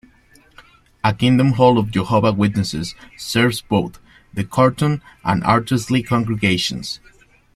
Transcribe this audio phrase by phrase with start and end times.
[1.03, 3.99] A Kingdom Hall of Jehovah's Witnesses serves both
[4.33, 6.99] the Carlton and Athersley congregations.